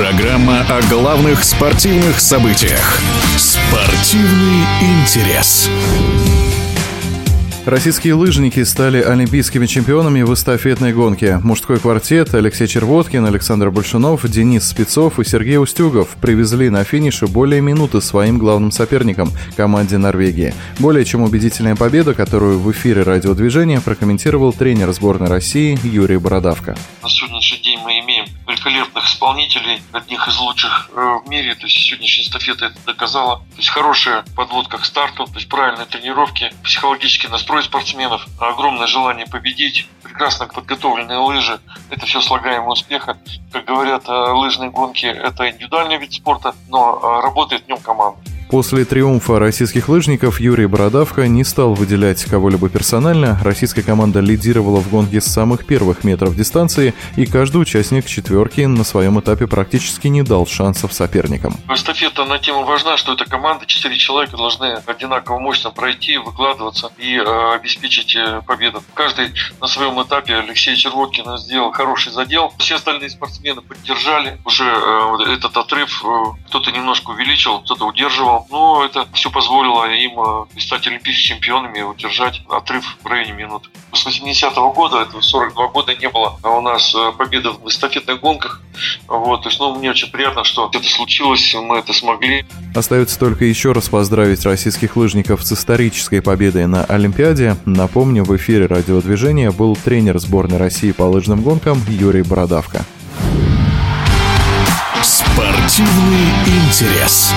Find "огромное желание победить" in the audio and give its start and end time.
38.38-39.88